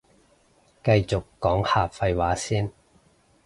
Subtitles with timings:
[0.83, 2.71] 繼續講下廢話先